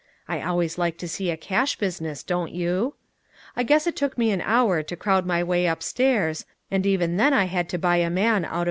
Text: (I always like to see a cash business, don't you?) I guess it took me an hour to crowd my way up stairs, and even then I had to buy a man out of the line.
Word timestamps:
(I 0.27 0.41
always 0.41 0.79
like 0.79 0.97
to 0.97 1.07
see 1.07 1.29
a 1.29 1.37
cash 1.37 1.75
business, 1.75 2.23
don't 2.23 2.51
you?) 2.51 2.95
I 3.55 3.61
guess 3.61 3.85
it 3.85 3.95
took 3.95 4.17
me 4.17 4.31
an 4.31 4.41
hour 4.41 4.81
to 4.81 4.95
crowd 4.95 5.27
my 5.27 5.43
way 5.43 5.67
up 5.67 5.83
stairs, 5.83 6.43
and 6.71 6.87
even 6.87 7.17
then 7.17 7.33
I 7.35 7.45
had 7.45 7.69
to 7.69 7.77
buy 7.77 7.97
a 7.97 8.09
man 8.09 8.43
out 8.45 8.45
of 8.45 8.49
the 8.49 8.55
line. 8.55 8.59